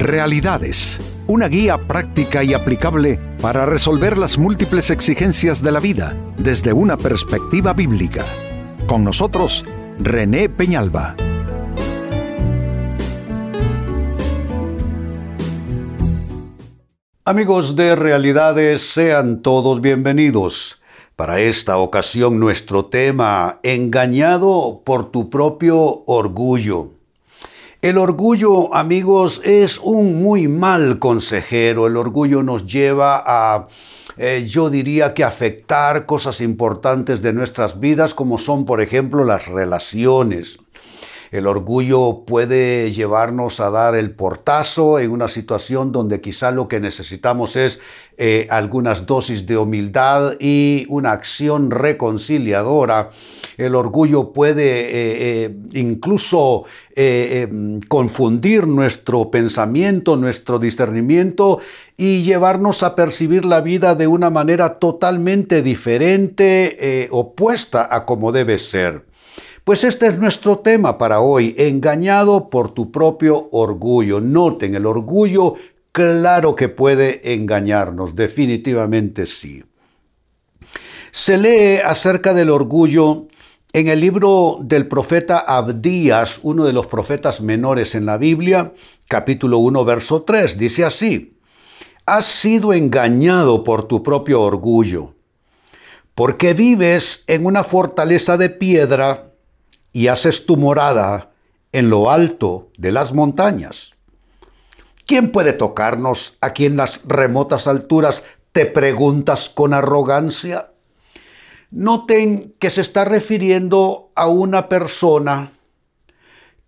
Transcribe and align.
Realidades, 0.00 0.98
una 1.26 1.46
guía 1.46 1.76
práctica 1.76 2.42
y 2.42 2.54
aplicable 2.54 3.20
para 3.42 3.66
resolver 3.66 4.16
las 4.16 4.38
múltiples 4.38 4.88
exigencias 4.88 5.62
de 5.62 5.72
la 5.72 5.78
vida 5.78 6.16
desde 6.38 6.72
una 6.72 6.96
perspectiva 6.96 7.74
bíblica. 7.74 8.24
Con 8.86 9.04
nosotros, 9.04 9.62
René 9.98 10.48
Peñalba. 10.48 11.16
Amigos 17.26 17.76
de 17.76 17.94
Realidades, 17.94 18.80
sean 18.80 19.42
todos 19.42 19.82
bienvenidos. 19.82 20.80
Para 21.14 21.40
esta 21.40 21.76
ocasión 21.76 22.40
nuestro 22.40 22.86
tema, 22.86 23.60
engañado 23.62 24.80
por 24.82 25.10
tu 25.10 25.28
propio 25.28 26.04
orgullo. 26.06 26.99
El 27.82 27.96
orgullo, 27.96 28.74
amigos, 28.74 29.40
es 29.42 29.78
un 29.82 30.22
muy 30.22 30.48
mal 30.48 30.98
consejero. 30.98 31.86
El 31.86 31.96
orgullo 31.96 32.42
nos 32.42 32.66
lleva 32.66 33.22
a, 33.24 33.68
eh, 34.18 34.44
yo 34.46 34.68
diría 34.68 35.14
que 35.14 35.24
afectar 35.24 36.04
cosas 36.04 36.42
importantes 36.42 37.22
de 37.22 37.32
nuestras 37.32 37.80
vidas, 37.80 38.12
como 38.12 38.36
son, 38.36 38.66
por 38.66 38.82
ejemplo, 38.82 39.24
las 39.24 39.48
relaciones. 39.48 40.58
El 41.30 41.46
orgullo 41.46 42.24
puede 42.26 42.90
llevarnos 42.90 43.60
a 43.60 43.70
dar 43.70 43.94
el 43.94 44.10
portazo 44.10 44.98
en 44.98 45.12
una 45.12 45.28
situación 45.28 45.92
donde 45.92 46.20
quizá 46.20 46.50
lo 46.50 46.66
que 46.66 46.80
necesitamos 46.80 47.54
es 47.54 47.80
eh, 48.16 48.48
algunas 48.50 49.06
dosis 49.06 49.46
de 49.46 49.56
humildad 49.56 50.34
y 50.40 50.86
una 50.88 51.12
acción 51.12 51.70
reconciliadora. 51.70 53.10
El 53.56 53.76
orgullo 53.76 54.32
puede 54.32 54.80
eh, 54.80 55.44
eh, 55.44 55.56
incluso 55.72 56.64
confundir 57.88 58.66
nuestro 58.66 59.30
pensamiento, 59.30 60.18
nuestro 60.18 60.58
discernimiento 60.58 61.58
y 61.96 62.24
llevarnos 62.24 62.82
a 62.82 62.94
percibir 62.94 63.46
la 63.46 63.62
vida 63.62 63.94
de 63.94 64.06
una 64.06 64.28
manera 64.28 64.78
totalmente 64.78 65.62
diferente, 65.62 67.08
opuesta 67.10 67.88
a 67.90 68.04
como 68.04 68.32
debe 68.32 68.58
ser. 68.58 69.09
Pues 69.64 69.84
este 69.84 70.06
es 70.06 70.18
nuestro 70.18 70.58
tema 70.58 70.96
para 70.96 71.20
hoy, 71.20 71.54
engañado 71.58 72.48
por 72.48 72.72
tu 72.72 72.90
propio 72.90 73.48
orgullo. 73.52 74.20
Noten, 74.20 74.74
el 74.74 74.86
orgullo 74.86 75.54
claro 75.92 76.54
que 76.54 76.68
puede 76.68 77.34
engañarnos, 77.34 78.14
definitivamente 78.16 79.26
sí. 79.26 79.62
Se 81.10 81.36
lee 81.36 81.80
acerca 81.84 82.32
del 82.32 82.50
orgullo 82.50 83.26
en 83.72 83.88
el 83.88 84.00
libro 84.00 84.58
del 84.62 84.88
profeta 84.88 85.38
Abdías, 85.38 86.40
uno 86.42 86.64
de 86.64 86.72
los 86.72 86.86
profetas 86.86 87.42
menores 87.42 87.94
en 87.94 88.06
la 88.06 88.16
Biblia, 88.16 88.72
capítulo 89.08 89.58
1, 89.58 89.84
verso 89.84 90.22
3, 90.22 90.56
dice 90.56 90.84
así, 90.84 91.36
Has 92.06 92.24
sido 92.26 92.72
engañado 92.72 93.62
por 93.62 93.84
tu 93.84 94.02
propio 94.02 94.40
orgullo, 94.40 95.14
porque 96.14 96.54
vives 96.54 97.24
en 97.26 97.44
una 97.44 97.62
fortaleza 97.62 98.36
de 98.36 98.48
piedra 98.48 99.29
y 99.92 100.08
haces 100.08 100.46
tu 100.46 100.56
morada 100.56 101.30
en 101.72 101.90
lo 101.90 102.10
alto 102.10 102.70
de 102.76 102.92
las 102.92 103.12
montañas. 103.12 103.92
¿Quién 105.06 105.32
puede 105.32 105.52
tocarnos 105.52 106.36
aquí 106.40 106.66
en 106.66 106.76
las 106.76 107.00
remotas 107.06 107.66
alturas? 107.66 108.22
Te 108.52 108.66
preguntas 108.66 109.48
con 109.48 109.74
arrogancia. 109.74 110.72
Noten 111.70 112.54
que 112.58 112.70
se 112.70 112.80
está 112.80 113.04
refiriendo 113.04 114.10
a 114.14 114.28
una 114.28 114.68
persona 114.68 115.52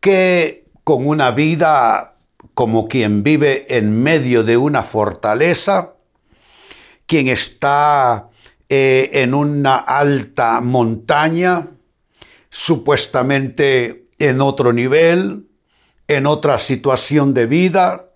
que 0.01 0.67
con 0.85 1.07
una 1.07 1.31
vida 1.31 2.17
como 2.55 2.89
quien 2.89 3.23
vive 3.23 3.77
en 3.77 4.03
medio 4.03 4.43
de 4.43 4.57
una 4.57 4.83
fortaleza, 4.83 5.95
quien 7.07 7.29
está 7.29 8.29
eh, 8.69 9.11
en 9.13 9.35
una 9.35 9.77
alta 9.77 10.61
montaña, 10.61 11.69
supuestamente 12.53 14.09
en 14.19 14.43
otro 14.43 14.75
nivel, 14.75 15.49
en 16.07 16.27
otra 16.27 16.59
situación 16.59 17.33
de 17.33 17.47
vida, 17.47 18.11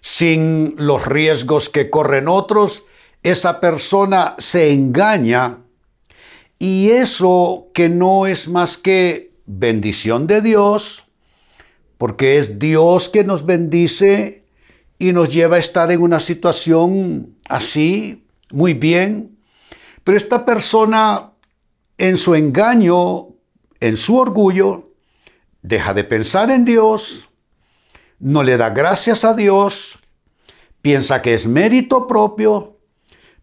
sin 0.00 0.74
los 0.78 1.06
riesgos 1.06 1.68
que 1.68 1.90
corren 1.90 2.26
otros, 2.26 2.84
esa 3.22 3.60
persona 3.60 4.36
se 4.38 4.72
engaña 4.72 5.58
y 6.58 6.90
eso 6.90 7.68
que 7.74 7.90
no 7.90 8.26
es 8.26 8.48
más 8.48 8.78
que 8.78 9.34
bendición 9.44 10.26
de 10.26 10.40
Dios, 10.40 11.04
porque 11.98 12.38
es 12.38 12.58
Dios 12.58 13.10
que 13.10 13.22
nos 13.22 13.44
bendice 13.44 14.46
y 14.98 15.12
nos 15.12 15.28
lleva 15.28 15.56
a 15.56 15.60
estar 15.60 15.92
en 15.92 16.00
una 16.00 16.20
situación 16.20 17.36
así, 17.50 18.24
muy 18.50 18.72
bien, 18.72 19.36
pero 20.04 20.16
esta 20.16 20.46
persona 20.46 21.32
en 21.98 22.16
su 22.16 22.34
engaño 22.34 23.33
en 23.84 23.98
su 23.98 24.16
orgullo, 24.16 24.94
deja 25.60 25.92
de 25.92 26.04
pensar 26.04 26.50
en 26.50 26.64
Dios, 26.64 27.28
no 28.18 28.42
le 28.42 28.56
da 28.56 28.70
gracias 28.70 29.26
a 29.26 29.34
Dios, 29.34 29.98
piensa 30.80 31.20
que 31.20 31.34
es 31.34 31.46
mérito 31.46 32.06
propio, 32.06 32.78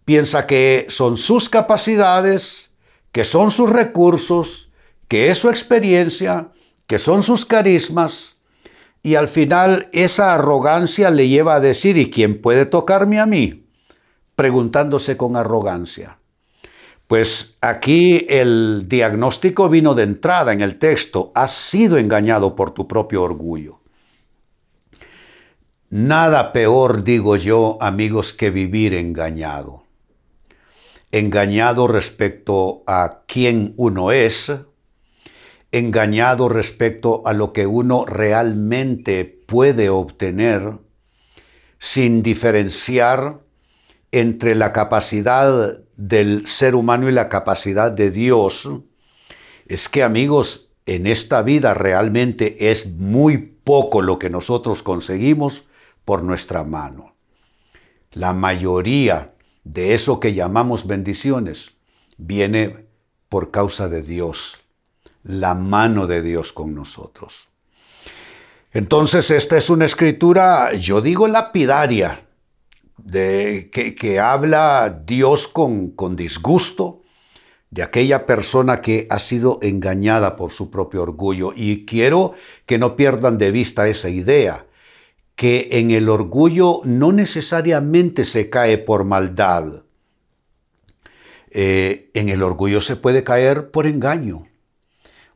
piensa 0.04 0.48
que 0.48 0.88
son 0.90 1.18
sus 1.18 1.48
capacidades, 1.48 2.72
que 3.12 3.24
son 3.24 3.52
sus 3.52 3.70
recursos, 3.70 4.72
que 5.08 5.30
es 5.30 5.38
su 5.38 5.48
experiencia, 5.48 6.50
que 6.88 6.98
son 6.98 7.22
sus 7.22 7.46
carismas, 7.46 8.38
y 9.04 9.14
al 9.14 9.28
final 9.28 9.90
esa 9.92 10.34
arrogancia 10.34 11.12
le 11.12 11.28
lleva 11.28 11.54
a 11.54 11.60
decir, 11.60 12.00
¿y 12.00 12.10
quién 12.10 12.42
puede 12.42 12.66
tocarme 12.66 13.20
a 13.20 13.28
mí? 13.28 13.68
Preguntándose 14.36 15.18
con 15.18 15.36
arrogancia. 15.36 16.18
Pues 17.12 17.58
aquí 17.60 18.26
el 18.30 18.86
diagnóstico 18.88 19.68
vino 19.68 19.96
de 19.96 20.04
entrada 20.04 20.54
en 20.54 20.62
el 20.62 20.80
texto. 20.80 21.34
Has 21.36 21.52
sido 21.52 21.98
engañado 21.98 22.56
por 22.56 22.72
tu 22.72 22.88
propio 22.88 23.22
orgullo. 23.24 23.82
Nada 25.90 26.54
peor, 26.54 27.04
digo 27.04 27.36
yo, 27.36 27.78
amigos, 27.82 28.32
que 28.32 28.50
vivir 28.50 28.94
engañado. 28.94 29.84
Engañado 31.12 31.86
respecto 31.86 32.82
a 32.88 33.24
quién 33.28 33.74
uno 33.76 34.14
es, 34.14 34.50
engañado 35.74 36.48
respecto 36.48 37.24
a 37.26 37.34
lo 37.34 37.52
que 37.52 37.68
uno 37.68 38.06
realmente 38.06 39.26
puede 39.26 39.90
obtener, 39.90 40.78
sin 41.78 42.24
diferenciar 42.24 43.42
entre 44.14 44.56
la 44.56 44.72
capacidad 44.72 45.82
del 46.02 46.48
ser 46.48 46.74
humano 46.74 47.08
y 47.10 47.12
la 47.12 47.30
capacidad 47.30 47.92
de 47.92 48.10
Dios, 48.10 48.68
es 49.68 49.88
que 49.88 50.02
amigos, 50.02 50.70
en 50.88 51.06
esta 51.06 51.44
vida 51.44 51.76
realmente 51.76 52.72
es 52.72 52.96
muy 52.96 53.38
poco 53.38 54.02
lo 54.02 54.18
que 54.18 54.32
nosotros 54.32 54.82
conseguimos 54.82 55.66
por 56.04 56.24
nuestra 56.24 56.64
mano. 56.64 57.14
La 58.14 58.34
mayoría 58.34 59.36
de 59.64 59.94
eso 59.94 60.20
que 60.20 60.34
llamamos 60.34 60.88
bendiciones 60.88 61.74
viene 62.18 62.88
por 63.30 63.52
causa 63.52 63.88
de 63.88 64.02
Dios, 64.02 64.58
la 65.24 65.54
mano 65.54 66.08
de 66.08 66.24
Dios 66.24 66.52
con 66.52 66.74
nosotros. 66.74 67.48
Entonces 68.74 69.30
esta 69.30 69.56
es 69.56 69.70
una 69.70 69.86
escritura, 69.86 70.74
yo 70.74 71.00
digo 71.00 71.28
lapidaria, 71.28 72.26
de, 73.04 73.70
que, 73.72 74.20
habla 74.20 75.04
Dios 75.06 75.48
con, 75.48 75.92
con 75.92 76.16
disgusto 76.16 77.02
de 77.70 77.84
aquella 77.84 78.26
persona 78.26 78.82
que 78.82 79.08
ha 79.10 79.20
sido 79.20 79.60
engañada 79.62 80.36
por 80.36 80.52
su 80.52 80.70
propio 80.70 81.02
orgullo. 81.04 81.54
Y 81.56 81.86
quiero 81.86 82.34
que 82.66 82.78
no 82.78 82.96
pierdan 82.96 83.38
de 83.38 83.52
vista 83.52 83.88
esa 83.88 84.10
idea, 84.10 84.68
que 85.36 85.70
en 85.72 85.92
el 85.92 86.10
orgullo 86.10 86.82
no 86.84 87.12
necesariamente 87.12 88.26
se 88.26 88.50
cae 88.50 88.78
por 88.78 89.06
maldad. 89.06 89.84
Eh, 91.50 92.12
en 92.14 92.30
el 92.30 92.44
orgullo 92.44 92.82
se 92.82 92.96
puede 92.96 93.24
caer 93.24 93.72
por 93.72 93.88
engaño. 93.88 94.48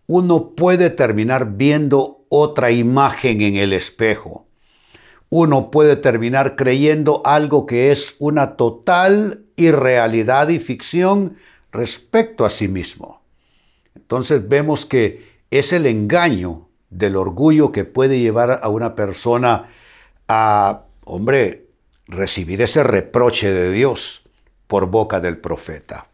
Uno 0.07 0.51
puede 0.55 0.89
terminar 0.89 1.55
viendo 1.57 2.25
otra 2.29 2.71
imagen 2.71 3.41
en 3.41 3.55
el 3.55 3.73
espejo 3.73 4.44
uno 5.29 5.71
puede 5.71 5.95
terminar 5.95 6.55
creyendo 6.55 7.21
algo 7.25 7.65
que 7.65 7.91
es 7.91 8.15
una 8.19 8.55
total 8.55 9.45
irrealidad 9.55 10.49
y 10.49 10.59
ficción 10.59 11.37
respecto 11.71 12.45
a 12.45 12.49
sí 12.49 12.67
mismo. 12.67 13.21
Entonces 13.95 14.47
vemos 14.47 14.85
que 14.85 15.35
es 15.51 15.73
el 15.73 15.85
engaño 15.85 16.69
del 16.89 17.15
orgullo 17.15 17.71
que 17.71 17.85
puede 17.85 18.19
llevar 18.19 18.59
a 18.61 18.69
una 18.69 18.95
persona 18.95 19.69
a, 20.27 20.83
hombre, 21.05 21.67
recibir 22.07 22.61
ese 22.61 22.83
reproche 22.83 23.51
de 23.51 23.71
Dios 23.71 24.23
por 24.67 24.87
boca 24.87 25.19
del 25.19 25.37
profeta. 25.37 26.07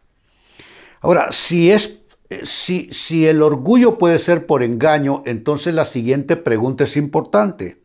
Ahora, 1.00 1.32
si 1.32 1.70
es 1.70 2.02
si, 2.44 2.88
si 2.92 3.26
el 3.26 3.42
orgullo 3.42 3.98
puede 3.98 4.18
ser 4.18 4.46
por 4.46 4.62
engaño, 4.62 5.22
entonces 5.26 5.74
la 5.74 5.84
siguiente 5.84 6.36
pregunta 6.36 6.84
es 6.84 6.96
importante. 6.96 7.81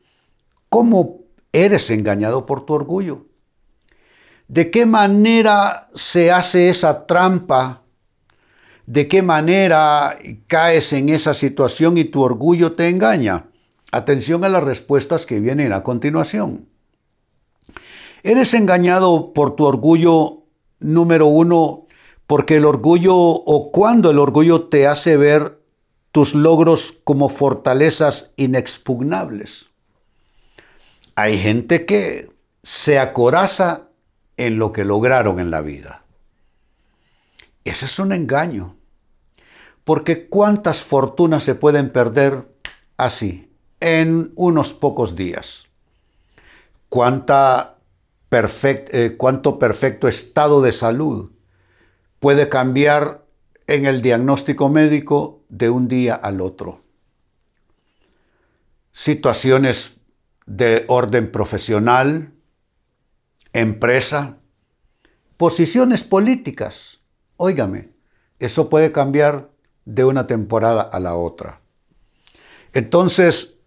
¿Cómo 0.70 1.28
eres 1.58 1.90
engañado 1.90 2.46
por 2.46 2.66
tu 2.66 2.74
orgullo. 2.74 3.26
¿De 4.48 4.72
qué 4.72 4.86
manera 4.86 5.90
se 5.94 6.32
hace 6.32 6.70
esa 6.70 7.06
trampa? 7.06 7.82
¿De 8.86 9.08
qué 9.08 9.22
manera 9.22 10.18
caes 10.48 10.94
en 10.94 11.10
esa 11.10 11.34
situación 11.34 11.98
y 11.98 12.06
tu 12.06 12.22
orgullo 12.22 12.74
te 12.74 12.88
engaña? 12.90 13.48
Atención 13.92 14.44
a 14.44 14.50
las 14.50 14.64
respuestas 14.64 15.26
que 15.26 15.40
vienen 15.40 15.74
a 15.74 15.84
continuación. 15.84 16.68
Eres 18.24 18.54
engañado 18.54 19.34
por 19.34 19.56
tu 19.56 19.66
orgullo 19.66 20.44
número 20.80 21.28
uno, 21.28 21.88
porque 22.28 22.58
el 22.58 22.66
orgullo 22.66 23.16
o 23.16 23.72
cuando 23.72 24.12
el 24.12 24.20
orgullo 24.20 24.66
te 24.66 24.88
hace 24.88 25.18
ver 25.18 25.62
tus 26.12 26.36
logros 26.36 26.94
como 27.04 27.30
fortalezas 27.30 28.34
inexpugnables. 28.38 29.70
Hay 31.20 31.40
gente 31.40 31.88
que 31.88 32.30
se 32.62 33.00
acoraza 33.00 33.90
en 34.38 34.60
lo 34.60 34.72
que 34.72 34.86
lograron 34.86 35.40
en 35.40 35.50
la 35.50 35.62
vida. 35.62 36.04
Ese 37.64 37.86
es 37.86 37.98
un 37.98 38.12
engaño. 38.12 38.76
Porque 39.84 40.28
cuántas 40.28 40.84
fortunas 40.84 41.44
se 41.44 41.56
pueden 41.56 41.90
perder 41.90 42.48
así, 42.98 43.52
en 43.80 44.32
unos 44.36 44.74
pocos 44.74 45.16
días. 45.16 45.66
Cuánta 46.88 47.80
eh, 48.30 49.16
cuánto 49.18 49.58
perfecto 49.58 50.08
estado 50.08 50.62
de 50.62 50.72
salud 50.72 51.32
puede 52.20 52.48
cambiar 52.48 53.26
en 53.66 53.88
el 53.88 54.04
diagnóstico 54.04 54.70
médico 54.70 55.42
de 55.50 55.72
un 55.72 55.88
día 55.88 56.14
al 56.14 56.42
otro. 56.42 56.84
Situaciones 58.92 59.97
de 60.48 60.86
orden 60.88 61.32
profesional, 61.32 62.34
empresa, 63.54 64.38
posiciones 65.36 66.04
políticas. 66.04 67.04
Óigame, 67.36 67.90
eso 68.40 68.70
puede 68.70 68.92
cambiar 68.92 69.52
de 69.86 70.06
una 70.06 70.26
temporada 70.26 70.82
a 70.82 71.00
la 71.00 71.16
otra. 71.16 71.62
Entonces, 72.74 73.60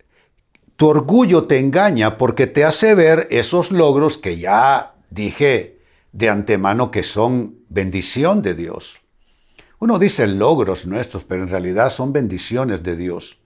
tu 0.76 0.88
orgullo 0.88 1.44
te 1.44 1.58
engaña 1.58 2.16
porque 2.16 2.46
te 2.46 2.64
hace 2.64 2.94
ver 2.94 3.28
esos 3.30 3.70
logros 3.70 4.18
que 4.18 4.38
ya 4.38 4.94
dije 5.10 5.80
de 6.12 6.28
antemano 6.28 6.90
que 6.90 7.02
son 7.02 7.60
bendición 7.68 8.42
de 8.42 8.54
Dios. 8.54 9.00
Uno 9.78 9.98
dice 9.98 10.26
logros 10.26 10.86
nuestros, 10.86 11.24
pero 11.24 11.42
en 11.42 11.48
realidad 11.48 11.90
son 11.90 12.12
bendiciones 12.12 12.82
de 12.82 12.96
Dios. 12.96 13.38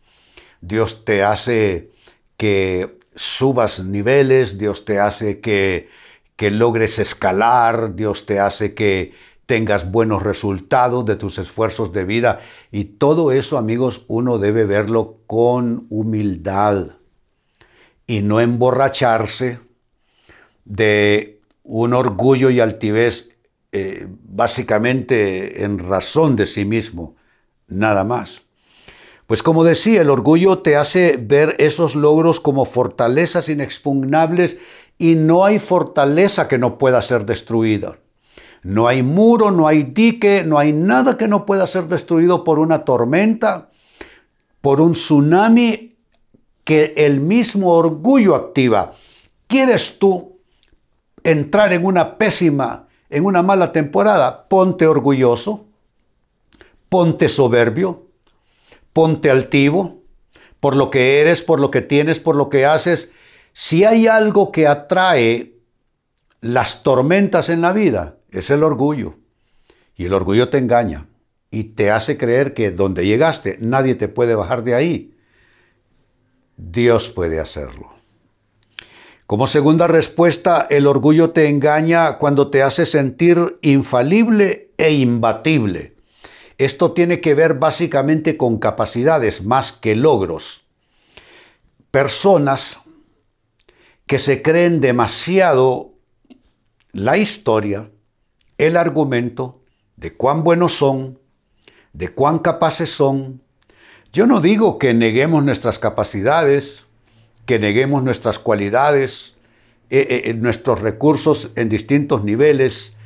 Dios 0.61 1.05
te 1.05 1.23
hace 1.23 1.91
que 2.37 2.99
subas 3.15 3.85
niveles, 3.85 4.59
Dios 4.59 4.85
te 4.85 4.99
hace 4.99 5.41
que, 5.41 5.89
que 6.37 6.51
logres 6.51 6.99
escalar, 6.99 7.95
Dios 7.95 8.27
te 8.27 8.41
hace 8.41 8.75
que 8.75 9.13
tengas 9.47 9.91
buenos 9.91 10.23
resultados 10.23 11.05
de 11.05 11.17
tus 11.17 11.39
esfuerzos 11.39 11.93
de 11.93 12.05
vida. 12.05 12.41
Y 12.71 12.85
todo 12.85 13.33
eso, 13.33 13.59
amigos, 13.59 14.05
uno 14.09 14.39
debe 14.39 14.65
verlo 14.65 15.19
con 15.27 15.87
humildad 15.91 16.97
y 18.07 18.23
no 18.23 18.41
emborracharse 18.41 19.61
de 20.65 21.41
un 21.63 21.95
orgullo 21.95 22.51
y 22.51 22.61
altivez 22.61 23.37
eh, 23.73 24.07
básicamente 24.09 25.65
en 25.65 25.79
razón 25.79 26.37
de 26.37 26.47
sí 26.47 26.65
mismo, 26.65 27.17
nada 27.67 28.05
más. 28.05 28.44
Pues 29.27 29.43
como 29.43 29.65
decía, 29.65 30.03
el 30.03 30.11
orgullo 30.11 30.59
te 30.59 30.77
hace 30.77 31.17
ver 31.17 31.57
esos 31.59 31.95
logros 31.95 32.41
como 32.41 32.67
fortalezas 32.67 33.49
inexpugnables 33.49 34.59
y 34.99 35.15
no 35.15 35.45
hay 35.45 35.59
fortaleza 35.59 36.47
que 36.47 36.59
no 36.59 36.77
pueda 36.77 37.01
ser 37.01 37.25
destruida. 37.25 37.99
No 38.63 38.87
hay 38.89 39.03
muro, 39.03 39.51
no 39.51 39.67
hay 39.67 39.83
dique, 39.83 40.43
no 40.45 40.59
hay 40.59 40.73
nada 40.73 41.17
que 41.17 41.29
no 41.29 41.47
pueda 41.47 41.67
ser 41.67 41.89
destruido 41.89 42.45
por 42.45 42.59
una 42.59 42.85
tormenta, 42.85 43.71
por 44.61 44.81
un 44.81 44.93
tsunami 44.93 45.97
que 46.65 46.95
el 46.97 47.21
mismo 47.21 47.73
orgullo 47.73 48.35
activa. 48.35 48.93
¿Quieres 49.47 49.99
tú 49.99 50.39
entrar 51.23 51.73
en 51.73 51.85
una 51.85 52.17
pésima, 52.17 52.89
en 53.11 53.25
una 53.25 53.43
mala 53.43 53.73
temporada? 53.73 54.49
Ponte 54.49 54.87
orgulloso, 54.87 55.67
ponte 56.89 57.29
soberbio, 57.29 58.07
ponte 58.95 59.31
altivo 59.31 60.03
por 60.61 60.77
lo 60.77 60.91
que 60.91 61.21
eres, 61.21 61.43
por 61.43 61.61
lo 61.61 61.71
que 61.71 61.83
tienes, 61.83 62.19
por 62.19 62.37
lo 62.37 62.49
que 62.49 62.65
haces. 62.65 63.13
Si 63.53 63.85
hay 63.85 64.07
algo 64.07 64.51
que 64.51 64.67
atrae 64.67 65.59
las 66.41 66.83
tormentas 66.83 67.51
en 67.51 67.61
la 67.61 67.75
vida, 67.75 68.17
es 68.31 68.51
el 68.51 68.63
orgullo. 68.63 69.17
Y 69.95 70.07
el 70.07 70.15
orgullo 70.15 70.49
te 70.49 70.57
engaña 70.57 71.07
y 71.51 71.65
te 71.65 71.91
hace 71.91 72.17
creer 72.17 72.55
que 72.55 72.71
donde 72.71 73.05
llegaste 73.05 73.59
nadie 73.61 73.95
te 73.95 74.09
puede 74.09 74.35
bajar 74.35 74.65
de 74.65 74.75
ahí. 74.75 75.15
Dios 76.57 77.11
puede 77.11 77.41
hacerlo. 77.41 77.93
Como 79.27 79.47
segunda 79.47 79.87
respuesta, 79.87 80.67
el 80.69 80.87
orgullo 80.87 81.31
te 81.31 81.49
engaña 81.49 82.19
cuando 82.19 82.51
te 82.51 82.63
hace 82.63 82.87
sentir 82.87 83.59
infalible 83.63 84.73
e 84.77 84.93
imbatible. 84.93 85.94
Esto 86.59 86.93
tiene 86.93 87.21
que 87.21 87.35
ver 87.35 87.55
básicamente 87.55 88.37
con 88.37 88.59
capacidades 88.59 89.45
más 89.45 89.73
que 89.73 89.95
logros. 89.95 90.67
Personas 91.91 92.81
que 94.07 94.19
se 94.19 94.43
creen 94.43 94.81
demasiado 94.81 95.95
la 96.93 97.17
historia, 97.17 97.91
el 98.59 98.77
argumento 98.77 99.63
de 99.97 100.15
cuán 100.15 100.45
buenos 100.45 100.75
son, 100.75 101.19
de 101.93 102.09
cuán 102.09 102.39
capaces 102.39 102.91
son, 102.91 103.43
yo 104.13 104.27
no 104.27 104.41
digo 104.41 104.79
que 104.79 104.95
neguemos 104.95 105.45
nuestras 105.45 105.81
capacidades, 105.81 106.85
que 107.47 107.59
neguemos 107.59 108.03
nuestras 108.03 108.39
cualidades, 108.39 109.35
eh, 109.91 110.07
eh, 110.09 110.23
eh, 110.27 110.35
nuestros 110.35 110.81
recursos 110.81 111.51
en 111.57 111.69
distintos 111.69 112.25
niveles, 112.25 112.97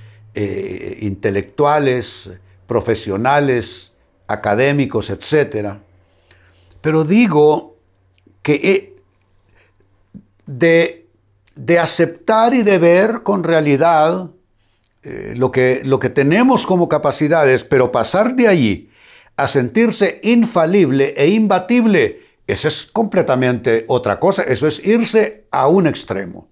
intelectuales, 1.01 2.31
profesionales, 2.69 3.95
académicos, 4.29 5.11
etc. 5.11 5.79
Pero 6.81 7.03
digo 7.03 7.77
que 8.43 8.95
de, 10.47 11.07
de, 11.57 11.79
aceptar 11.79 12.55
y 12.55 12.63
de 12.63 12.79
ver 12.79 13.23
con 13.25 13.43
realidad 13.43 14.31
lo, 15.35 15.51
que, 15.51 15.83
lo 15.85 15.99
que 15.99 16.11
tenemos 16.11 16.67
como 16.67 16.89
capacidades, 16.89 17.65
pero 17.65 17.91
pasar 17.91 18.37
de 18.37 18.49
allí 18.49 18.91
a 19.37 19.47
sentirse 19.47 20.21
infalible 20.23 21.15
e 21.17 21.29
imbatible, 21.29 22.21
eso 22.47 22.69
es 22.69 22.87
completamente 22.87 23.85
otra 23.89 24.19
cosa, 24.21 24.43
eso 24.43 24.67
es 24.67 24.85
irse 24.85 25.47
a 25.51 25.69
un 25.69 25.87
extremo. 25.87 26.49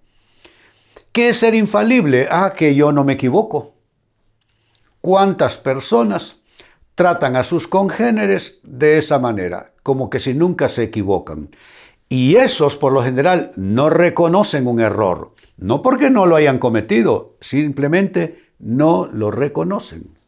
¿Qué 1.13 1.31
es 1.31 1.39
ser 1.39 1.55
infalible? 1.55 2.29
Ah, 2.31 2.55
que 2.57 2.75
yo 2.75 2.93
no 2.93 3.03
me 3.03 3.15
equivoco. 3.15 3.76
¿Cuántas 5.07 5.57
personas 5.57 6.39
tratan 6.97 7.37
a 7.37 7.45
sus 7.45 7.69
congéneres 7.69 8.59
de 8.65 8.99
esa 8.99 9.21
manera, 9.21 9.73
como 9.85 10.11
que 10.11 10.19
si 10.19 10.35
nunca 10.35 10.67
se 10.67 10.83
equivocan? 10.83 11.51
Y 12.09 12.35
esos, 12.35 12.77
por 12.77 12.93
lo 12.93 13.05
general, 13.05 13.53
no 13.55 13.89
reconocen 13.89 14.67
un 14.67 14.81
error, 14.81 15.33
no 15.59 15.81
porque 15.81 16.11
no 16.11 16.27
lo 16.27 16.35
hayan 16.35 16.59
cometido, 16.59 17.37
simplemente 17.41 18.51
no 18.59 19.07
lo 19.07 19.31
reconocen. 19.31 20.19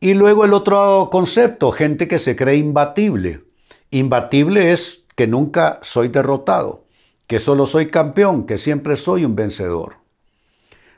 Y 0.00 0.12
luego 0.12 0.44
el 0.44 0.52
otro 0.52 1.08
concepto, 1.10 1.72
gente 1.72 2.06
que 2.06 2.18
se 2.18 2.36
cree 2.36 2.56
imbatible. 2.56 3.44
Imbatible 3.90 4.70
es 4.72 5.06
que 5.16 5.26
nunca 5.26 5.78
soy 5.80 6.08
derrotado, 6.08 6.84
que 7.26 7.38
solo 7.38 7.64
soy 7.64 7.86
campeón, 7.86 8.44
que 8.44 8.58
siempre 8.58 8.98
soy 8.98 9.24
un 9.24 9.34
vencedor. 9.34 10.03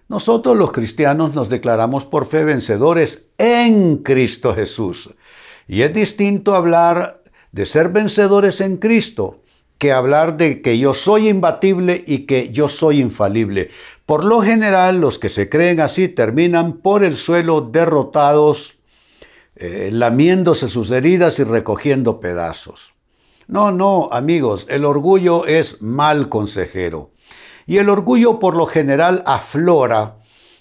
Nosotros 0.08 0.56
los 0.56 0.72
cristianos 0.72 1.34
nos 1.34 1.48
declaramos 1.48 2.04
por 2.04 2.26
fe 2.26 2.44
vencedores 2.44 3.28
en 3.38 3.98
Cristo 3.98 4.54
Jesús. 4.54 5.10
Y 5.66 5.82
es 5.82 5.92
distinto 5.92 6.54
hablar 6.54 7.22
de 7.50 7.66
ser 7.66 7.88
vencedores 7.88 8.60
en 8.60 8.76
Cristo 8.76 9.40
que 9.78 9.92
hablar 9.92 10.36
de 10.36 10.62
que 10.62 10.78
yo 10.78 10.94
soy 10.94 11.28
imbatible 11.28 12.02
y 12.06 12.20
que 12.20 12.50
yo 12.50 12.68
soy 12.68 13.00
infalible. 13.00 13.70
Por 14.06 14.24
lo 14.24 14.40
general, 14.40 15.00
los 15.00 15.18
que 15.18 15.28
se 15.28 15.48
creen 15.48 15.80
así 15.80 16.08
terminan 16.08 16.74
por 16.74 17.04
el 17.04 17.16
suelo 17.16 17.60
derrotados, 17.60 18.78
eh, 19.56 19.90
lamiéndose 19.92 20.68
sus 20.68 20.90
heridas 20.90 21.38
y 21.38 21.44
recogiendo 21.44 22.20
pedazos. 22.20 22.94
No, 23.48 23.70
no, 23.70 24.08
amigos, 24.12 24.66
el 24.70 24.84
orgullo 24.84 25.46
es 25.46 25.82
mal 25.82 26.28
consejero. 26.28 27.10
Y 27.66 27.78
el 27.78 27.88
orgullo 27.88 28.38
por 28.38 28.54
lo 28.54 28.66
general 28.66 29.22
aflora 29.26 30.16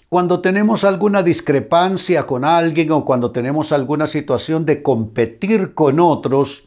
cuando 0.08 0.40
tenemos 0.40 0.84
alguna 0.84 1.22
discrepancia 1.22 2.26
con 2.26 2.44
alguien 2.44 2.90
o 2.92 3.04
cuando 3.04 3.32
tenemos 3.32 3.72
alguna 3.72 4.06
situación 4.06 4.64
de 4.64 4.82
competir 4.82 5.74
con 5.74 5.98
otros, 5.98 6.64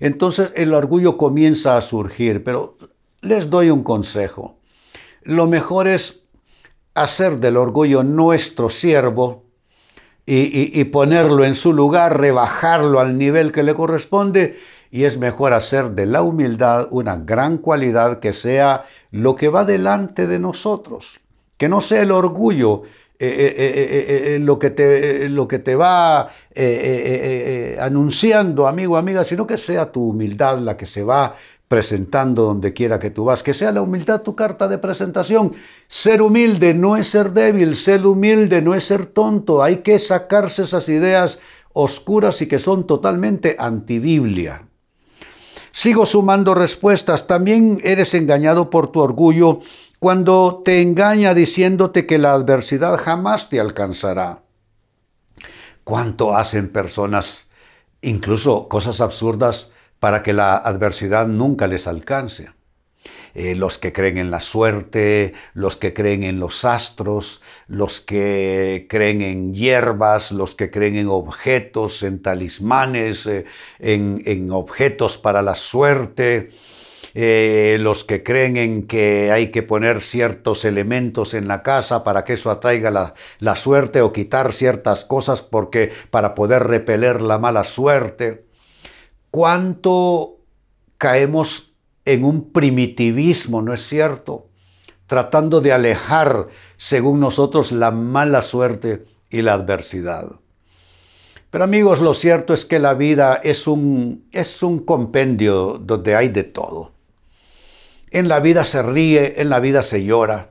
entonces 0.00 0.52
el 0.54 0.74
orgullo 0.74 1.16
comienza 1.16 1.76
a 1.76 1.80
surgir. 1.80 2.44
Pero 2.44 2.76
les 3.20 3.48
doy 3.48 3.70
un 3.70 3.82
consejo. 3.82 4.58
Lo 5.22 5.46
mejor 5.46 5.88
es 5.88 6.24
hacer 6.94 7.40
del 7.40 7.56
orgullo 7.56 8.02
nuestro 8.04 8.68
siervo 8.68 9.44
y, 10.26 10.78
y, 10.78 10.84
ponerlo 10.84 11.44
en 11.44 11.54
su 11.54 11.74
lugar, 11.74 12.18
rebajarlo 12.18 13.00
al 13.00 13.18
nivel 13.18 13.52
que 13.52 13.62
le 13.62 13.74
corresponde 13.74 14.58
y 14.94 15.06
es 15.06 15.18
mejor 15.18 15.54
hacer 15.54 15.90
de 15.90 16.06
la 16.06 16.22
humildad 16.22 16.86
una 16.92 17.16
gran 17.16 17.58
cualidad 17.58 18.20
que 18.20 18.32
sea 18.32 18.84
lo 19.10 19.34
que 19.34 19.48
va 19.48 19.64
delante 19.64 20.28
de 20.28 20.38
nosotros, 20.38 21.18
que 21.56 21.68
no 21.68 21.80
sea 21.80 22.02
el 22.02 22.12
orgullo 22.12 22.82
eh, 23.18 23.26
eh, 23.58 24.34
eh, 24.36 24.38
lo, 24.38 24.56
que 24.60 24.70
te, 24.70 25.28
lo 25.30 25.48
que 25.48 25.58
te 25.58 25.74
va 25.74 26.30
anunciando, 27.80 28.68
amigo, 28.68 28.96
amiga, 28.96 29.24
sino 29.24 29.48
que 29.48 29.58
sea 29.58 29.90
tu 29.90 30.10
humildad 30.10 30.60
la 30.60 30.76
que 30.76 30.86
se 30.86 31.02
va 31.02 31.34
presentando 31.66 32.44
donde 32.44 32.72
quiera 32.72 33.00
que 33.00 33.10
tú 33.10 33.24
vas, 33.24 33.42
que 33.42 33.52
sea 33.52 33.72
la 33.72 33.82
humildad 33.82 34.22
tu 34.22 34.36
carta 34.36 34.68
de 34.68 34.78
presentación. 34.78 35.54
Ser 35.88 36.22
humilde 36.22 36.72
no 36.72 36.96
es 36.96 37.08
ser 37.08 37.32
débil, 37.32 37.74
ser 37.74 38.06
humilde 38.06 38.62
no 38.62 38.76
es 38.76 38.84
ser 38.84 39.06
tonto, 39.06 39.60
hay 39.60 39.78
que 39.78 39.98
sacarse 39.98 40.62
esas 40.62 40.88
ideas 40.88 41.40
oscuras 41.72 42.40
y 42.42 42.46
que 42.46 42.60
son 42.60 42.86
totalmente 42.86 43.56
antibiblia. 43.58 44.68
Sigo 45.84 46.06
sumando 46.06 46.54
respuestas. 46.54 47.26
También 47.26 47.78
eres 47.84 48.14
engañado 48.14 48.70
por 48.70 48.90
tu 48.90 49.00
orgullo 49.00 49.58
cuando 49.98 50.62
te 50.64 50.80
engaña 50.80 51.34
diciéndote 51.34 52.06
que 52.06 52.16
la 52.16 52.32
adversidad 52.32 52.96
jamás 52.96 53.50
te 53.50 53.60
alcanzará. 53.60 54.44
¿Cuánto 55.84 56.34
hacen 56.34 56.72
personas 56.72 57.50
incluso 58.00 58.66
cosas 58.68 59.02
absurdas 59.02 59.72
para 60.00 60.22
que 60.22 60.32
la 60.32 60.56
adversidad 60.56 61.26
nunca 61.26 61.66
les 61.66 61.86
alcance? 61.86 62.53
Eh, 63.34 63.56
los 63.56 63.78
que 63.78 63.92
creen 63.92 64.18
en 64.18 64.30
la 64.30 64.38
suerte, 64.38 65.34
los 65.54 65.76
que 65.76 65.92
creen 65.92 66.22
en 66.22 66.38
los 66.38 66.64
astros, 66.64 67.42
los 67.66 68.00
que 68.00 68.86
creen 68.88 69.22
en 69.22 69.54
hierbas, 69.54 70.30
los 70.30 70.54
que 70.54 70.70
creen 70.70 70.94
en 70.94 71.08
objetos, 71.08 72.04
en 72.04 72.22
talismanes, 72.22 73.26
eh, 73.26 73.44
en, 73.80 74.52
objetos 74.52 75.18
para 75.18 75.42
la 75.42 75.56
suerte. 75.56 76.50
Eh, 77.16 77.76
los 77.80 78.04
que 78.04 78.24
creen 78.24 78.56
en 78.56 78.86
que 78.86 79.30
hay 79.30 79.52
que 79.52 79.62
poner 79.62 80.00
ciertos 80.00 80.64
elementos 80.64 81.34
en 81.34 81.46
la 81.46 81.62
casa 81.62 82.02
para 82.02 82.24
que 82.24 82.32
eso 82.32 82.50
atraiga 82.50 82.90
la, 82.90 83.14
la, 83.38 83.54
suerte 83.54 84.00
o 84.00 84.12
quitar 84.12 84.52
ciertas 84.52 85.04
cosas 85.04 85.40
porque 85.40 85.92
para 86.10 86.34
poder 86.34 86.64
repeler 86.64 87.20
la 87.20 87.38
mala 87.38 87.62
suerte. 87.62 88.46
¿Cuánto 89.30 90.38
caemos 90.98 91.73
en 92.04 92.24
un 92.24 92.52
primitivismo, 92.52 93.62
¿no 93.62 93.72
es 93.72 93.86
cierto? 93.86 94.48
Tratando 95.06 95.60
de 95.60 95.72
alejar, 95.72 96.48
según 96.76 97.20
nosotros, 97.20 97.72
la 97.72 97.90
mala 97.90 98.42
suerte 98.42 99.04
y 99.30 99.42
la 99.42 99.54
adversidad. 99.54 100.40
Pero 101.50 101.64
amigos, 101.64 102.00
lo 102.00 102.14
cierto 102.14 102.52
es 102.52 102.64
que 102.64 102.78
la 102.78 102.94
vida 102.94 103.40
es 103.42 103.66
un, 103.66 104.28
es 104.32 104.62
un 104.62 104.80
compendio 104.80 105.78
donde 105.78 106.16
hay 106.16 106.28
de 106.28 106.42
todo. 106.42 106.92
En 108.10 108.28
la 108.28 108.40
vida 108.40 108.64
se 108.64 108.82
ríe, 108.82 109.40
en 109.40 109.50
la 109.50 109.60
vida 109.60 109.82
se 109.82 110.04
llora, 110.04 110.50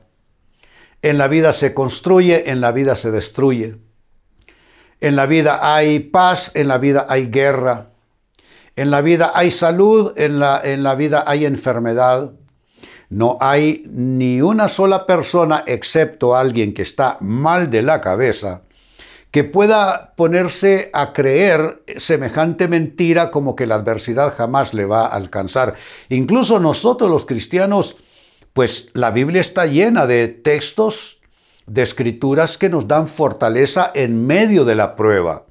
en 1.02 1.18
la 1.18 1.28
vida 1.28 1.52
se 1.52 1.74
construye, 1.74 2.50
en 2.50 2.60
la 2.60 2.72
vida 2.72 2.96
se 2.96 3.10
destruye. 3.10 3.76
En 5.00 5.16
la 5.16 5.26
vida 5.26 5.74
hay 5.74 5.98
paz, 5.98 6.52
en 6.54 6.68
la 6.68 6.78
vida 6.78 7.04
hay 7.08 7.26
guerra. 7.26 7.90
En 8.76 8.90
la 8.90 9.02
vida 9.02 9.32
hay 9.34 9.50
salud, 9.52 10.12
en 10.16 10.40
la, 10.40 10.60
en 10.62 10.82
la 10.82 10.96
vida 10.96 11.22
hay 11.26 11.44
enfermedad. 11.44 12.32
No 13.08 13.38
hay 13.40 13.84
ni 13.86 14.40
una 14.40 14.66
sola 14.66 15.06
persona, 15.06 15.62
excepto 15.66 16.34
alguien 16.34 16.74
que 16.74 16.82
está 16.82 17.16
mal 17.20 17.70
de 17.70 17.82
la 17.82 18.00
cabeza, 18.00 18.62
que 19.30 19.44
pueda 19.44 20.14
ponerse 20.16 20.90
a 20.92 21.12
creer 21.12 21.84
semejante 21.96 22.66
mentira 22.66 23.30
como 23.30 23.54
que 23.54 23.66
la 23.66 23.76
adversidad 23.76 24.34
jamás 24.34 24.74
le 24.74 24.86
va 24.86 25.06
a 25.06 25.14
alcanzar. 25.14 25.74
Incluso 26.08 26.58
nosotros 26.58 27.08
los 27.08 27.26
cristianos, 27.26 27.96
pues 28.52 28.90
la 28.94 29.12
Biblia 29.12 29.40
está 29.40 29.66
llena 29.66 30.06
de 30.06 30.26
textos, 30.26 31.18
de 31.66 31.82
escrituras 31.82 32.58
que 32.58 32.68
nos 32.68 32.88
dan 32.88 33.06
fortaleza 33.06 33.92
en 33.94 34.26
medio 34.26 34.64
de 34.64 34.74
la 34.74 34.96
prueba 34.96 35.44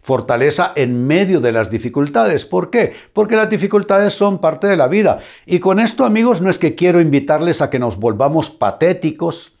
fortaleza 0.00 0.72
en 0.76 1.06
medio 1.06 1.40
de 1.40 1.52
las 1.52 1.70
dificultades. 1.70 2.44
¿Por 2.44 2.70
qué? 2.70 2.94
Porque 3.12 3.36
las 3.36 3.50
dificultades 3.50 4.12
son 4.14 4.38
parte 4.38 4.66
de 4.66 4.76
la 4.76 4.88
vida. 4.88 5.20
Y 5.46 5.58
con 5.58 5.78
esto, 5.78 6.04
amigos, 6.04 6.40
no 6.40 6.50
es 6.50 6.58
que 6.58 6.74
quiero 6.74 7.00
invitarles 7.00 7.60
a 7.60 7.70
que 7.70 7.78
nos 7.78 7.98
volvamos 7.98 8.50
patéticos, 8.50 9.52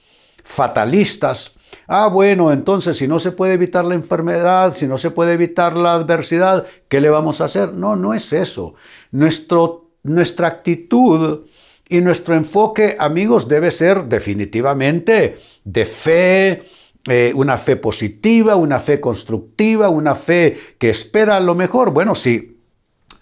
fatalistas. 0.42 1.52
Ah, 1.86 2.08
bueno, 2.08 2.52
entonces 2.52 2.96
si 2.96 3.06
no 3.06 3.18
se 3.18 3.32
puede 3.32 3.54
evitar 3.54 3.84
la 3.84 3.94
enfermedad, 3.94 4.74
si 4.76 4.86
no 4.86 4.98
se 4.98 5.10
puede 5.10 5.34
evitar 5.34 5.76
la 5.76 5.94
adversidad, 5.94 6.66
¿qué 6.88 7.00
le 7.00 7.10
vamos 7.10 7.40
a 7.40 7.44
hacer? 7.44 7.74
No, 7.74 7.96
no 7.96 8.14
es 8.14 8.32
eso. 8.32 8.74
Nuestra 9.10 10.46
actitud 10.46 11.44
y 11.88 12.00
nuestro 12.00 12.34
enfoque, 12.34 12.96
amigos, 12.98 13.48
debe 13.48 13.70
ser 13.70 14.04
definitivamente 14.04 15.36
de 15.64 15.86
fe, 15.86 16.62
eh, 17.08 17.32
una 17.34 17.56
fe 17.56 17.76
positiva, 17.76 18.56
una 18.56 18.78
fe 18.78 19.00
constructiva, 19.00 19.88
una 19.88 20.14
fe 20.14 20.58
que 20.78 20.90
espera 20.90 21.40
lo 21.40 21.54
mejor. 21.54 21.92
Bueno, 21.92 22.14
sí, 22.14 22.60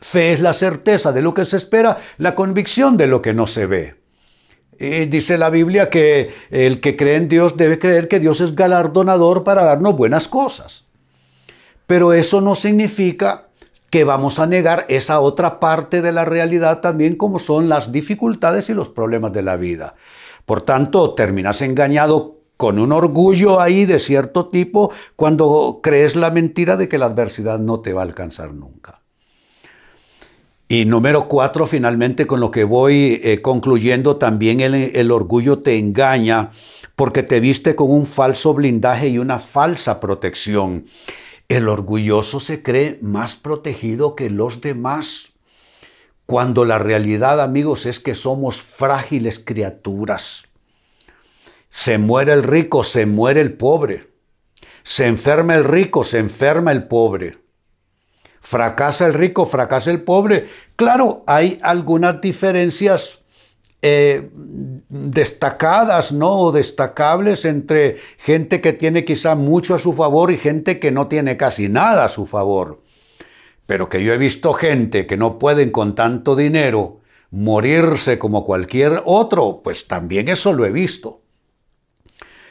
fe 0.01 0.33
es 0.33 0.41
la 0.41 0.53
certeza 0.53 1.13
de 1.13 1.23
lo 1.23 1.35
que 1.35 1.45
se 1.45 1.57
espera, 1.57 1.99
la 2.19 2.35
convicción 2.35 2.97
de 2.97 3.07
lo 3.07 3.23
que 3.23 3.35
no 3.35 3.47
se 3.47 3.67
ve. 3.67 3.95
Y 4.81 5.07
dice 5.07 5.39
la 5.39 5.51
Biblia 5.51 5.91
que 5.91 6.33
el 6.51 6.81
que 6.81 6.97
cree 6.97 7.17
en 7.17 7.29
Dios 7.29 7.57
debe 7.57 7.79
creer 7.79 8.09
que 8.09 8.21
Dios 8.21 8.41
es 8.41 8.55
galardonador 8.55 9.43
para 9.43 9.65
darnos 9.65 9.97
buenas 9.97 10.29
cosas. 10.29 10.87
Pero 11.87 12.13
eso 12.13 12.41
no 12.41 12.55
significa 12.55 13.49
que 13.91 14.05
vamos 14.05 14.39
a 14.39 14.47
negar 14.47 14.87
esa 14.89 15.21
otra 15.21 15.59
parte 15.61 16.03
de 16.03 16.13
la 16.13 16.25
realidad 16.25 16.81
también 16.81 17.17
como 17.17 17.39
son 17.39 17.69
las 17.69 17.91
dificultades 17.91 18.69
y 18.71 18.75
los 18.75 18.89
problemas 18.89 19.33
de 19.33 19.43
la 19.43 19.57
vida. 19.57 19.95
Por 20.45 20.63
tanto, 20.63 21.15
terminas 21.15 21.63
engañado 21.63 22.38
con 22.59 22.81
un 22.81 22.91
orgullo 22.91 23.61
ahí 23.61 23.87
de 23.87 24.01
cierto 24.01 24.49
tipo 24.49 24.93
cuando 25.15 25.79
crees 25.81 26.17
la 26.17 26.33
mentira 26.33 26.77
de 26.77 26.89
que 26.89 26.99
la 26.99 27.07
adversidad 27.07 27.61
no 27.61 27.81
te 27.81 27.93
va 27.93 28.03
a 28.03 28.05
alcanzar 28.05 28.53
nunca. 28.53 29.01
Y 30.67 30.85
número 30.85 31.29
cuatro, 31.29 31.69
finalmente, 31.69 32.27
con 32.27 32.41
lo 32.41 32.51
que 32.51 32.65
voy 32.65 33.21
eh, 33.23 33.41
concluyendo, 33.41 34.17
también 34.17 34.61
el, 34.61 34.75
el 34.75 35.11
orgullo 35.13 35.61
te 35.61 35.79
engaña 35.79 36.51
porque 36.97 37.23
te 37.23 37.39
viste 37.39 37.77
con 37.77 37.93
un 37.93 38.07
falso 38.07 38.53
blindaje 38.53 39.09
y 39.09 39.19
una 39.19 39.39
falsa 39.39 40.01
protección. 40.01 40.85
El 41.49 41.69
orgulloso 41.69 42.41
se 42.41 42.63
cree 42.65 42.99
más 43.01 43.37
protegido 43.37 44.17
que 44.17 44.31
los 44.31 44.61
demás, 44.61 45.31
cuando 46.27 46.65
la 46.65 46.81
realidad, 46.81 47.41
amigos, 47.41 47.87
es 47.87 48.01
que 48.01 48.17
somos 48.17 48.61
frágiles 48.61 49.39
criaturas 49.39 50.48
se 51.71 51.99
muere 51.99 52.33
el 52.33 52.43
rico, 52.43 52.85
se 52.85 53.07
muere 53.07 53.41
el 53.41 53.53
pobre. 53.53 54.09
Se 54.83 55.07
enferma 55.07 55.55
el 55.55 55.65
rico, 55.65 56.05
se 56.05 56.19
enferma 56.19 56.73
el 56.73 56.89
pobre. 56.89 57.39
Fracasa 58.41 59.07
el 59.07 59.15
rico, 59.15 59.45
fracasa 59.47 59.91
el 59.91 60.03
pobre. 60.03 60.49
Claro, 60.77 61.25
hay 61.27 61.59
algunas 61.63 62.21
diferencias 62.21 63.19
eh, 63.83 64.31
destacadas, 64.89 66.13
¿no? 66.13 66.33
O 66.41 66.53
destacables 66.53 67.45
entre 67.45 67.99
gente 68.19 68.61
que 68.61 68.73
tiene 68.73 69.05
quizá 69.05 69.35
mucho 69.35 69.75
a 69.75 69.79
su 69.79 69.93
favor 69.93 70.31
y 70.31 70.39
gente 70.39 70.81
que 70.81 70.91
no 70.91 71.09
tiene 71.09 71.37
casi 71.37 71.69
nada 71.69 72.05
a 72.05 72.09
su 72.09 72.27
favor. 72.27 72.83
Pero 73.67 73.89
que 73.89 74.03
yo 74.03 74.15
he 74.15 74.19
visto 74.19 74.55
gente 74.55 75.07
que 75.07 75.17
no 75.17 75.39
pueden 75.39 75.71
con 75.71 75.95
tanto 75.95 76.35
dinero 76.35 77.01
morirse 77.31 78.19
como 78.19 78.45
cualquier 78.45 79.03
otro, 79.05 79.61
pues 79.63 79.87
también 79.87 80.29
eso 80.29 80.55
lo 80.55 80.65
he 80.65 80.73
visto. 80.73 81.21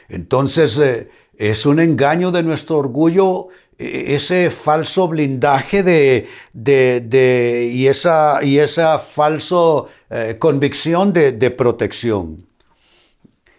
Entonces 0.08 0.78
eh, 0.78 1.10
es 1.36 1.66
un 1.66 1.80
engaño 1.80 2.30
de 2.30 2.42
nuestro 2.42 2.78
orgullo 2.78 3.48
e, 3.78 4.14
ese 4.14 4.50
falso 4.50 5.08
blindaje 5.08 5.82
de, 5.82 6.28
de, 6.52 7.70
y, 7.72 7.86
esa, 7.86 8.42
y 8.42 8.58
esa 8.58 8.98
falsa 8.98 9.84
eh, 10.10 10.36
convicción 10.38 11.12
de, 11.12 11.32
de 11.32 11.50
protección. 11.50 12.46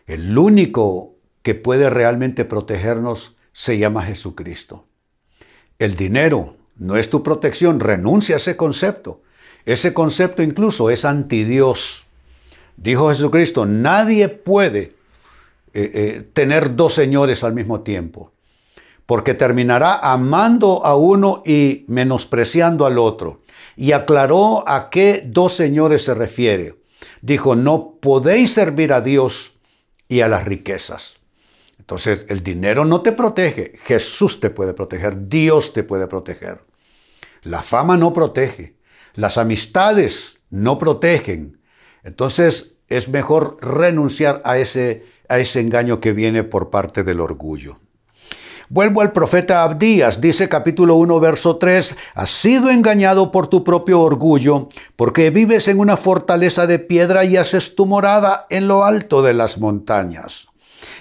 El 0.08 0.38
único 0.38 1.16
que 1.44 1.56
puede 1.56 1.90
realmente 1.90 2.46
protegernos 2.46 3.36
se 3.54 3.78
llama 3.78 4.04
Jesucristo. 4.04 4.86
El 5.78 5.96
dinero 5.96 6.58
no 6.78 6.98
es 6.98 7.10
tu 7.10 7.24
protección, 7.24 7.80
renuncia 7.80 8.36
a 8.36 8.38
ese 8.38 8.58
concepto. 8.58 9.22
Ese 9.66 9.94
concepto 9.94 10.42
incluso 10.42 10.90
es 10.90 11.06
anti 11.06 11.44
Dios. 11.44 12.08
Dijo 12.76 13.10
Jesucristo, 13.10 13.66
nadie 13.66 14.30
puede 14.30 14.99
eh, 15.74 15.92
eh, 15.94 16.30
tener 16.34 16.76
dos 16.76 16.94
señores 16.94 17.44
al 17.44 17.54
mismo 17.54 17.82
tiempo, 17.82 18.34
porque 19.06 19.34
terminará 19.34 20.00
amando 20.00 20.86
a 20.86 20.96
uno 20.96 21.42
y 21.46 21.86
menospreciando 21.88 22.86
al 22.86 22.98
otro. 22.98 23.42
Y 23.76 23.94
aclaró 23.94 24.68
a 24.68 24.90
qué 24.90 25.24
dos 25.26 25.54
señores 25.54 26.04
se 26.04 26.14
refiere. 26.14 26.76
dijo, 27.22 27.56
no 27.56 27.98
podéis 28.02 28.54
servir 28.54 28.92
a 28.92 29.02
Dios 29.02 29.54
y 30.08 30.22
a 30.22 30.28
las 30.28 30.46
riquezas. 30.46 31.20
Entonces, 31.78 32.26
el 32.30 32.44
dinero 32.44 32.86
no 32.86 33.02
te 33.02 33.14
protege, 33.14 33.74
Jesús 33.84 34.40
te 34.40 34.50
puede 34.50 34.74
proteger, 34.74 35.28
Dios 35.28 35.74
te 35.74 35.84
puede 35.84 36.08
proteger. 36.08 36.62
La 37.42 37.64
fama 37.64 37.98
no 37.98 38.14
protege, 38.14 38.76
las 39.16 39.38
amistades 39.38 40.40
no 40.50 40.78
protegen. 40.78 41.62
Entonces, 42.04 42.78
es 42.90 43.08
mejor 43.08 43.58
renunciar 43.62 44.42
a 44.46 44.58
ese, 44.58 45.06
a 45.30 45.40
ese 45.40 45.60
engaño 45.60 46.02
que 46.02 46.14
viene 46.14 46.44
por 46.44 46.70
parte 46.70 47.04
del 47.04 47.22
orgullo. 47.22 47.80
Vuelvo 48.72 49.02
al 49.02 49.14
profeta 49.14 49.64
Abdías, 49.64 50.22
dice 50.22 50.48
capítulo 50.48 50.94
1, 50.96 51.20
verso 51.20 51.58
3, 51.58 51.98
has 52.14 52.30
sido 52.30 52.70
engañado 52.70 53.32
por 53.32 53.48
tu 53.48 53.64
propio 53.64 54.00
orgullo, 54.00 54.70
porque 54.96 55.32
vives 55.32 55.68
en 55.68 55.80
una 55.80 55.98
fortaleza 55.98 56.68
de 56.68 56.78
piedra 56.78 57.26
y 57.26 57.36
haces 57.36 57.74
tu 57.74 57.88
morada 57.88 58.46
en 58.52 58.68
lo 58.68 58.86
alto 58.86 59.24
de 59.24 59.34
las 59.34 59.58
montañas. 59.58 60.50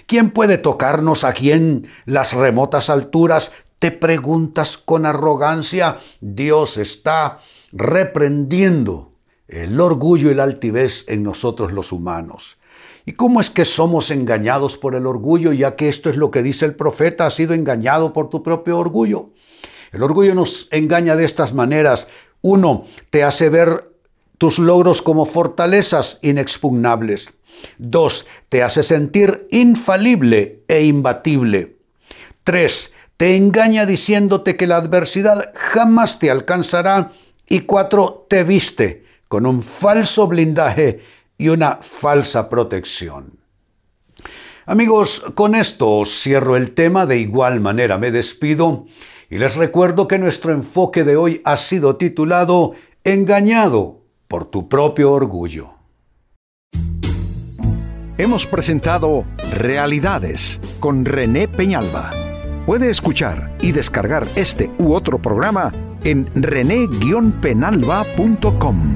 ¿Quién 0.07 0.31
puede 0.31 0.57
tocarnos 0.57 1.25
aquí 1.25 1.53
en 1.53 1.87
las 2.07 2.33
remotas 2.33 2.89
alturas? 2.89 3.53
Te 3.79 3.91
preguntas 3.91 4.79
con 4.79 5.05
arrogancia. 5.05 5.99
Dios 6.23 6.79
está 6.79 7.39
reprendiendo 7.73 9.13
el 9.47 9.79
orgullo 9.79 10.31
y 10.31 10.35
la 10.35 10.45
altivez 10.45 11.05
en 11.09 11.23
nosotros 11.23 11.73
los 11.73 11.93
humanos. 11.93 12.58
¿Y 13.09 13.15
cómo 13.15 13.41
es 13.41 13.49
que 13.49 13.65
somos 13.65 14.11
engañados 14.11 14.77
por 14.77 14.95
el 14.95 15.07
orgullo, 15.07 15.55
ya 15.55 15.77
que 15.77 15.89
esto 15.89 16.11
es 16.11 16.19
lo 16.19 16.31
que 16.31 16.43
dice 16.43 16.67
el 16.67 16.75
profeta, 16.75 17.25
has 17.25 17.37
sido 17.37 17.55
engañado 17.55 18.13
por 18.13 18.29
tu 18.29 18.43
propio 18.43 18.77
orgullo? 18.77 19.31
El 19.93 20.03
orgullo 20.03 20.35
nos 20.35 20.69
engaña 20.73 21.17
de 21.17 21.25
estas 21.25 21.55
maneras. 21.55 22.09
Uno, 22.43 22.85
te 23.09 23.23
hace 23.25 23.49
ver 23.49 23.95
tus 24.37 24.59
logros 24.59 25.01
como 25.01 25.25
fortalezas 25.25 26.19
inexpugnables. 26.21 27.31
Dos, 27.79 28.27
te 28.51 28.63
hace 28.63 28.83
sentir 28.83 29.49
infalible 29.53 30.65
e 30.69 30.85
imbatible. 30.85 31.79
Tres, 32.45 32.93
te 33.17 33.39
engaña 33.39 33.87
diciéndote 33.87 34.59
que 34.59 34.67
la 34.67 34.77
adversidad 34.77 35.51
jamás 35.55 36.19
te 36.19 36.31
alcanzará. 36.31 37.11
Y 37.49 37.61
cuatro, 37.61 38.27
te 38.29 38.45
viste 38.45 39.07
con 39.29 39.47
un 39.47 39.63
falso 39.63 40.27
blindaje 40.27 41.01
y 41.39 41.49
una 41.49 41.79
falsa 41.81 42.51
protección. 42.51 43.39
Amigos, 44.67 45.25
con 45.35 45.55
esto 45.55 46.05
cierro 46.05 46.57
el 46.57 46.73
tema, 46.73 47.07
de 47.07 47.19
igual 47.19 47.61
manera 47.61 47.97
me 47.97 48.11
despido 48.11 48.85
y 49.31 49.39
les 49.39 49.57
recuerdo 49.57 50.09
que 50.09 50.19
nuestro 50.19 50.53
enfoque 50.53 51.05
de 51.05 51.17
hoy 51.17 51.41
ha 51.45 51.57
sido 51.57 51.97
titulado 51.97 52.73
Engañado 53.05 54.03
por 54.27 54.45
tu 54.45 54.69
propio 54.69 55.13
orgullo. 55.13 55.77
Hemos 58.19 58.47
presentado 58.47 59.25
Realidades 59.53 60.61
con 60.81 61.05
René 61.05 61.47
Peñalba. 61.49 62.11
Puede 62.67 62.91
escuchar 62.91 63.57
y 63.63 63.73
descargar 63.73 64.27
este 64.35 64.71
u 64.79 64.93
otro 64.93 65.23
programa 65.23 65.73
en 66.05 66.29
rene-penalba.com. 66.35 68.95